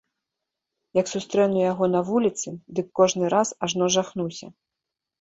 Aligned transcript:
Як 0.99 1.11
сустрэну 1.13 1.61
яго 1.71 1.91
на 1.95 2.03
вуліцы, 2.09 2.57
дык 2.75 2.87
кожны 3.03 3.25
раз 3.37 3.47
ажно 3.67 3.95
жахнуся. 4.01 4.47